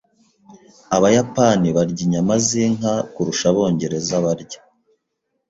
Abayapani 0.95 1.67
barya 1.75 2.01
inyama 2.05 2.35
zinka 2.47 2.91
kurusha 3.13 3.45
abongereza 3.51 4.15
barya. 4.25 4.59